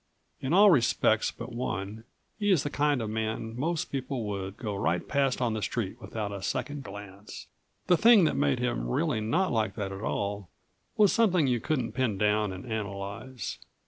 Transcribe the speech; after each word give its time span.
In 0.39 0.51
all 0.51 0.71
respects 0.71 1.29
but 1.29 1.51
one 1.53 2.05
he 2.39 2.49
is 2.49 2.63
the 2.63 2.71
kind 2.71 3.03
of 3.03 3.09
man 3.11 3.55
most 3.55 3.91
people 3.91 4.23
would 4.29 4.57
go 4.57 4.73
right 4.75 5.07
past 5.07 5.39
on 5.43 5.53
the 5.53 5.61
street 5.61 6.01
without 6.01 6.31
a 6.31 6.41
second 6.41 6.83
glance. 6.83 7.45
The 7.85 7.97
thing 7.97 8.23
that 8.23 8.35
made 8.35 8.57
him 8.57 8.87
really 8.89 9.21
not 9.21 9.51
like 9.51 9.75
that 9.75 9.91
at 9.91 10.01
all 10.01 10.49
was 10.97 11.13
something 11.13 11.45
you 11.45 11.59
couldn't 11.59 11.91
pin 11.91 12.17
down 12.17 12.51
and 12.51 12.65
analyze. 12.65 13.59